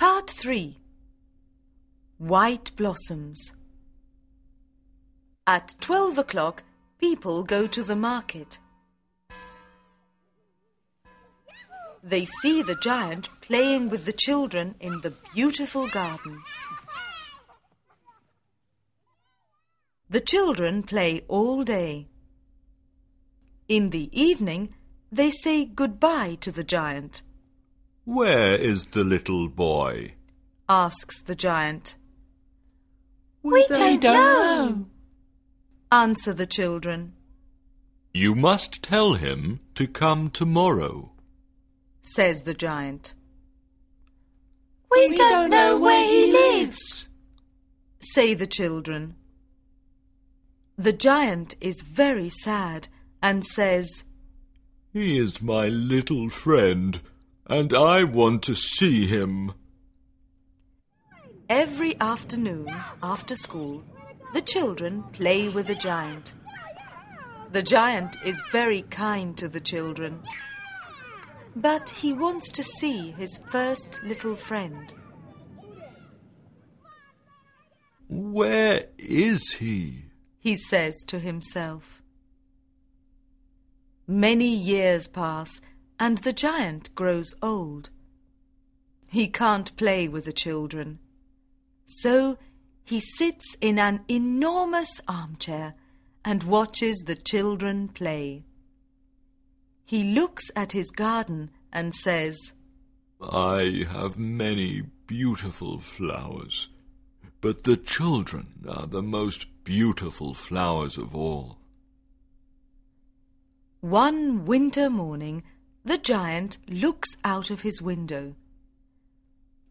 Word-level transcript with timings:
Part 0.00 0.30
3 0.30 0.78
White 2.16 2.74
Blossoms 2.74 3.52
At 5.46 5.74
twelve 5.78 6.16
o'clock, 6.16 6.62
people 6.98 7.44
go 7.44 7.66
to 7.66 7.82
the 7.82 7.96
market. 7.96 8.58
They 12.02 12.24
see 12.24 12.62
the 12.62 12.76
giant 12.76 13.28
playing 13.42 13.90
with 13.90 14.06
the 14.06 14.14
children 14.14 14.74
in 14.80 15.02
the 15.02 15.12
beautiful 15.34 15.86
garden. 15.88 16.40
The 20.08 20.20
children 20.20 20.82
play 20.82 21.26
all 21.28 21.62
day. 21.62 22.08
In 23.68 23.90
the 23.90 24.08
evening, 24.18 24.72
they 25.12 25.28
say 25.28 25.66
goodbye 25.66 26.38
to 26.40 26.50
the 26.50 26.64
giant. 26.64 27.20
Where 28.04 28.54
is 28.56 28.86
the 28.86 29.04
little 29.04 29.48
boy? 29.48 30.14
asks 30.68 31.20
the 31.22 31.34
giant. 31.34 31.96
We 33.42 33.66
don't 33.68 34.02
know. 34.02 34.86
Answer 35.90 36.32
the 36.32 36.46
children, 36.46 37.14
You 38.14 38.34
must 38.36 38.82
tell 38.82 39.14
him 39.14 39.58
to 39.74 39.86
come 39.88 40.30
tomorrow. 40.30 41.10
says 42.02 42.42
the 42.44 42.54
giant. 42.54 43.14
We 44.90 45.14
don't 45.14 45.50
know 45.50 45.78
where 45.78 46.04
he 46.04 46.32
lives. 46.32 47.08
Say 48.00 48.34
the 48.34 48.46
children. 48.46 49.14
The 50.78 50.92
giant 50.92 51.56
is 51.60 51.82
very 51.82 52.28
sad 52.28 52.88
and 53.22 53.44
says, 53.44 54.04
He 54.92 55.18
is 55.18 55.42
my 55.42 55.66
little 55.68 56.28
friend, 56.30 57.00
and 57.50 57.74
I 57.74 58.04
want 58.04 58.44
to 58.44 58.54
see 58.54 59.08
him. 59.08 59.52
Every 61.48 62.00
afternoon 62.00 62.72
after 63.02 63.34
school, 63.34 63.84
the 64.32 64.40
children 64.40 65.02
play 65.12 65.48
with 65.48 65.66
the 65.66 65.74
giant. 65.74 66.32
The 67.50 67.62
giant 67.62 68.16
is 68.24 68.40
very 68.52 68.82
kind 68.82 69.36
to 69.36 69.48
the 69.48 69.58
children, 69.58 70.22
but 71.56 71.90
he 71.90 72.12
wants 72.12 72.52
to 72.52 72.62
see 72.62 73.10
his 73.18 73.40
first 73.48 74.00
little 74.04 74.36
friend. 74.36 74.94
Where 78.08 78.84
is 78.96 79.54
he? 79.54 80.04
He 80.38 80.54
says 80.54 81.04
to 81.08 81.18
himself. 81.18 82.00
Many 84.06 84.54
years 84.54 85.08
pass, 85.08 85.60
and 86.00 86.18
the 86.18 86.32
giant 86.32 86.92
grows 86.94 87.34
old. 87.42 87.90
He 89.06 89.28
can't 89.28 89.76
play 89.76 90.08
with 90.08 90.24
the 90.24 90.32
children. 90.32 90.98
So 91.84 92.38
he 92.82 93.00
sits 93.00 93.56
in 93.60 93.78
an 93.78 94.00
enormous 94.08 95.00
armchair 95.06 95.74
and 96.24 96.42
watches 96.42 97.04
the 97.06 97.16
children 97.16 97.88
play. 97.88 98.44
He 99.84 100.14
looks 100.14 100.50
at 100.56 100.72
his 100.72 100.90
garden 100.90 101.50
and 101.72 101.94
says, 101.94 102.54
I 103.20 103.84
have 103.90 104.18
many 104.18 104.84
beautiful 105.06 105.80
flowers, 105.80 106.68
but 107.40 107.64
the 107.64 107.76
children 107.76 108.64
are 108.68 108.86
the 108.86 109.02
most 109.02 109.46
beautiful 109.64 110.32
flowers 110.32 110.96
of 110.96 111.14
all. 111.14 111.58
One 113.80 114.46
winter 114.46 114.88
morning, 114.88 115.42
the 115.84 115.98
giant 115.98 116.58
looks 116.68 117.16
out 117.24 117.50
of 117.50 117.62
his 117.62 117.80
window. 117.80 118.34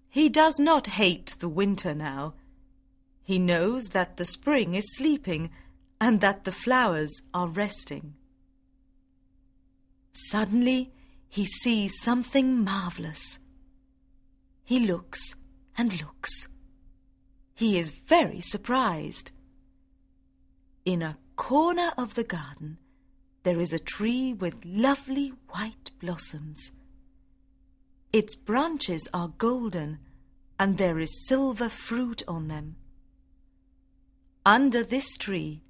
He 0.10 0.28
does 0.30 0.60
not 0.60 0.88
hate 0.88 1.36
the 1.40 1.50
winter 1.50 1.94
now. 1.94 2.34
He 3.22 3.38
knows 3.38 3.90
that 3.90 4.18
the 4.18 4.26
spring 4.26 4.74
is 4.74 4.96
sleeping 4.96 5.52
and 6.02 6.20
that 6.22 6.46
the 6.46 6.52
flowers 6.52 7.22
are 7.34 7.48
resting. 7.48 8.16
Suddenly, 10.12 10.92
he 11.30 11.46
sees 11.46 12.02
something 12.02 12.64
marvelous. 12.64 13.40
He 14.64 14.80
looks 14.80 15.36
and 15.78 16.02
looks. 16.02 16.48
He 17.54 17.78
is 17.78 17.90
very 17.90 18.42
surprised. 18.42 19.32
In 20.86 21.04
a 21.04 21.18
corner 21.36 21.92
of 21.98 22.16
the 22.16 22.24
garden, 22.24 22.80
there 23.44 23.60
is 23.60 23.74
a 23.74 23.80
tree 23.80 24.34
with 24.34 24.66
lovely 24.66 25.34
white 25.50 25.92
blossoms. 26.00 26.72
Its 28.12 28.36
branches 28.36 29.08
are 29.14 29.34
golden, 29.38 30.00
and 30.60 30.78
there 30.78 31.00
is 31.00 31.28
silver 31.28 31.70
fruit 31.70 32.24
on 32.28 32.48
them. 32.48 32.76
Under 34.46 34.84
this 34.84 35.16
tree, 35.16 35.62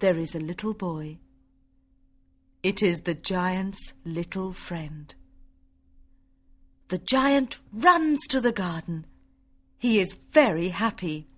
there 0.00 0.18
is 0.18 0.34
a 0.34 0.40
little 0.40 0.74
boy. 0.74 1.18
It 2.62 2.82
is 2.82 3.02
the 3.02 3.14
giant's 3.14 3.94
little 4.04 4.52
friend. 4.52 5.14
The 6.88 6.98
giant 6.98 7.58
runs 7.72 8.26
to 8.28 8.40
the 8.40 8.52
garden. 8.52 9.06
He 9.78 10.00
is 10.00 10.18
very 10.32 10.68
happy. 10.68 11.28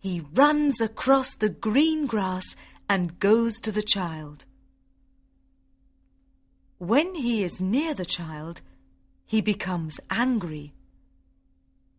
He 0.00 0.22
runs 0.34 0.80
across 0.80 1.36
the 1.36 1.48
green 1.48 2.06
grass 2.06 2.56
and 2.88 3.18
goes 3.18 3.60
to 3.60 3.72
the 3.72 3.82
child. 3.82 4.44
When 6.78 7.14
he 7.14 7.42
is 7.42 7.60
near 7.60 7.94
the 7.94 8.04
child, 8.04 8.60
he 9.24 9.40
becomes 9.40 9.98
angry. 10.10 10.74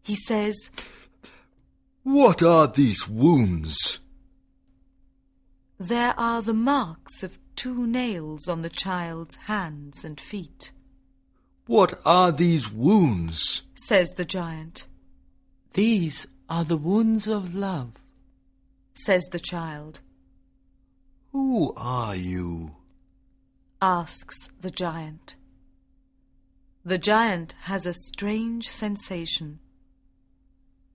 He 0.04 0.16
says, 0.16 0.72
What 2.04 2.42
are 2.44 2.68
these 2.68 3.08
wounds? 3.10 4.00
There 5.80 6.14
are 6.18 6.42
the 6.42 6.54
marks 6.54 7.24
of 7.24 7.38
two 7.56 7.86
nails 7.88 8.48
on 8.48 8.62
the 8.62 8.70
child's 8.70 9.36
hands 9.36 10.06
and 10.06 10.20
feet, 10.20 10.72
What 11.66 12.00
are 12.06 12.32
these 12.32 12.72
wounds? 12.72 13.64
says 13.76 14.10
the 14.16 14.26
giant, 14.26 14.86
These 15.74 16.28
are 16.50 16.64
the 16.64 16.78
wounds 16.78 17.28
of 17.28 17.54
love. 17.54 18.02
says 18.94 19.24
the 19.32 19.40
child, 19.40 20.02
Who 21.32 21.74
are 21.76 22.16
you? 22.16 22.77
Asks 23.82 24.50
the 24.60 24.72
giant. 24.72 25.36
The 26.84 26.98
giant 26.98 27.54
has 27.64 27.86
a 27.86 27.94
strange 27.94 28.68
sensation. 28.68 29.60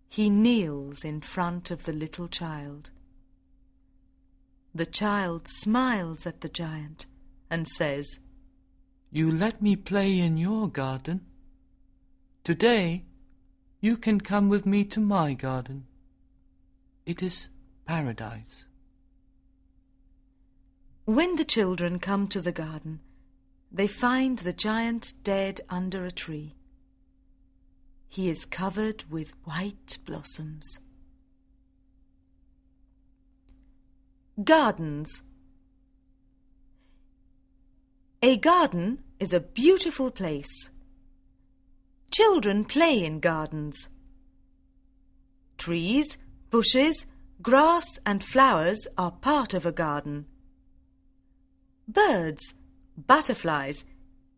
He 0.09 0.31
kneels 0.31 1.05
in 1.05 1.21
front 1.21 1.71
of 1.71 1.85
the 1.85 1.93
little 1.93 2.29
child. 2.29 2.91
The 4.75 4.87
child 4.87 5.47
smiles 5.47 6.27
at 6.27 6.41
the 6.41 6.49
giant 6.49 7.07
and 7.51 7.69
says, 7.69 8.19
You 9.11 9.31
let 9.31 9.61
me 9.63 9.77
play 9.77 10.19
in 10.19 10.37
your 10.37 10.69
garden. 10.69 11.21
Today, 12.43 13.05
you 13.81 13.97
can 13.97 14.21
come 14.21 14.49
with 14.49 14.65
me 14.65 14.85
to 14.87 15.01
my 15.01 15.35
garden. 15.35 15.87
It 17.05 17.23
is 17.23 17.49
paradise. 17.85 18.67
When 21.05 21.35
the 21.35 21.45
children 21.45 21.99
come 21.99 22.29
to 22.29 22.41
the 22.41 22.53
garden, 22.53 23.01
they 23.73 23.89
find 23.89 24.39
the 24.39 24.53
giant 24.53 25.15
dead 25.25 25.61
under 25.69 26.05
a 26.05 26.13
tree. 26.13 26.55
He 28.09 28.31
is 28.31 28.45
covered 28.45 29.03
with 29.11 29.33
white 29.43 29.99
blossoms. 30.05 30.79
Gardens 34.45 35.25
A 38.23 38.37
garden 38.37 39.03
is 39.19 39.35
a 39.35 39.41
beautiful 39.41 40.13
place. 40.13 40.71
Children 42.13 42.65
play 42.65 43.05
in 43.05 43.19
gardens. 43.19 43.89
Trees, 45.59 46.17
bushes, 46.51 47.07
grass, 47.41 47.99
and 48.07 48.23
flowers 48.23 48.87
are 48.97 49.11
part 49.11 49.53
of 49.53 49.67
a 49.67 49.73
garden. 49.73 50.27
Birds, 51.93 52.55
butterflies, 52.97 53.85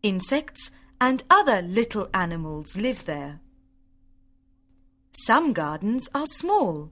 insects, 0.03 0.71
and 0.99 1.23
other 1.29 1.61
little 1.61 2.09
animals 2.13 2.75
live 2.75 3.05
there. 3.05 3.39
Some 5.11 5.53
gardens 5.53 6.09
are 6.13 6.25
small, 6.25 6.91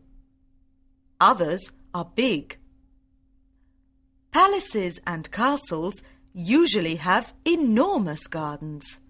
others 1.19 1.73
are 1.93 2.09
big. 2.15 2.57
Palaces 4.31 5.01
and 5.05 5.29
castles 5.31 6.01
usually 6.33 6.95
have 6.95 7.33
enormous 7.45 8.27
gardens. 8.27 9.01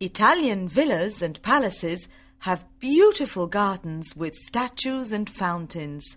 Italian 0.00 0.68
villas 0.68 1.22
and 1.22 1.40
palaces 1.42 2.08
have 2.40 2.66
beautiful 2.80 3.46
gardens 3.46 4.16
with 4.16 4.34
statues 4.34 5.12
and 5.12 5.30
fountains. 5.30 6.16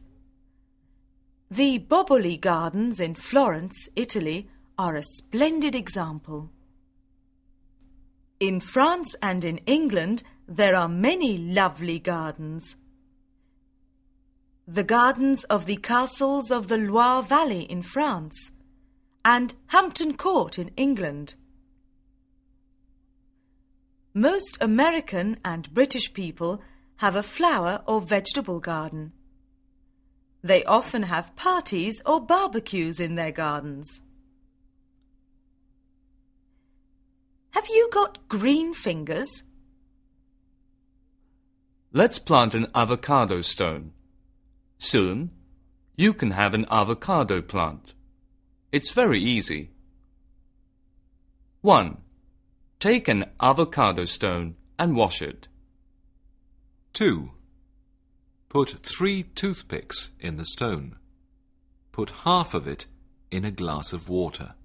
The 1.54 1.80
Boboli 1.80 2.40
Gardens 2.40 3.02
in 3.02 3.14
Florence, 3.14 3.90
Italy, 3.98 4.48
are 4.80 4.96
a 4.96 5.04
splendid 5.04 5.76
example. 5.76 6.50
In 8.40 8.62
France 8.62 9.18
and 9.22 9.44
in 9.44 9.58
England, 9.66 10.24
there 10.48 10.78
are 10.78 10.88
many 10.88 11.38
lovely 11.38 12.00
gardens. 12.00 12.78
The 14.66 14.86
gardens 14.86 15.44
of 15.44 15.66
the 15.66 15.76
castles 15.76 16.52
of 16.52 16.70
the 16.70 16.78
Loire 16.78 17.22
Valley 17.22 17.64
in 17.64 17.82
France 17.82 18.52
and 19.26 19.54
Hampton 19.68 20.16
Court 20.16 20.58
in 20.58 20.72
England. 20.78 21.36
Most 24.14 24.58
American 24.62 25.36
and 25.44 25.74
British 25.74 26.14
people 26.14 26.62
have 27.00 27.18
a 27.18 27.22
flower 27.22 27.84
or 27.86 28.00
vegetable 28.00 28.62
garden. 28.62 29.12
They 30.44 30.64
often 30.64 31.04
have 31.04 31.36
parties 31.36 32.02
or 32.06 32.20
barbecues 32.20 33.00
in 33.00 33.16
their 33.16 33.32
gardens. 33.32 34.02
Have 37.52 37.68
you 37.68 37.90
got 37.92 38.28
green 38.28 38.74
fingers? 38.74 39.44
Let's 41.94 42.18
plant 42.18 42.56
an 42.56 42.68
avocado 42.74 43.42
stone. 43.42 43.92
Soon, 44.78 45.32
you 45.96 46.14
can 46.14 46.32
have 46.32 46.54
an 46.54 46.66
avocado 46.72 47.42
plant. 47.42 47.94
It's 48.72 48.92
very 48.92 49.20
easy. 49.20 49.72
1. 51.62 51.98
Take 52.80 53.08
an 53.08 53.26
avocado 53.40 54.06
stone 54.06 54.56
and 54.80 54.96
wash 54.96 55.22
it. 55.22 55.48
2. 56.94 57.32
Put 58.52 58.82
three 58.84 59.24
toothpicks 59.24 60.12
in 60.20 60.36
the 60.36 60.44
stone. 60.44 60.98
Put 61.94 62.10
half 62.26 62.54
of 62.54 62.68
it 62.68 62.86
in 63.32 63.46
a 63.46 63.50
glass 63.50 63.94
of 63.94 64.10
water. 64.10 64.56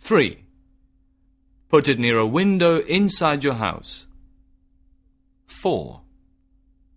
3. 0.00 0.46
Put 1.68 1.90
it 1.90 1.98
near 1.98 2.16
a 2.16 2.26
window 2.26 2.78
inside 2.78 3.44
your 3.44 3.52
house. 3.52 4.06
4. 5.46 6.00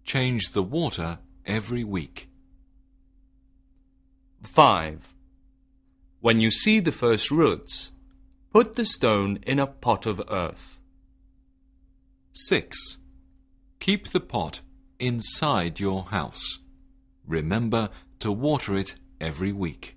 Change 0.06 0.54
the 0.54 0.64
water 0.64 1.20
every 1.46 1.84
week. 1.84 2.30
5. 4.44 5.14
When 6.22 6.40
you 6.40 6.50
see 6.50 6.80
the 6.80 6.94
first 6.94 7.30
roots, 7.30 7.92
put 8.54 8.78
the 8.78 8.86
stone 8.86 9.40
in 9.46 9.60
a 9.60 9.68
pot 9.68 10.06
of 10.06 10.24
earth. 10.30 10.80
6. 12.32 13.00
Keep 13.82 14.08
the 14.12 14.22
pot 14.22 14.62
inside 15.00 15.80
your 15.80 16.04
house. 16.04 16.60
Remember 17.26 17.90
to 18.20 18.32
water 18.32 18.76
it 18.76 18.96
every 19.20 19.52
week. 19.52 19.97